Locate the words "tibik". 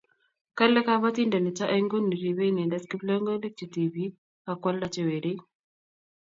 3.73-4.13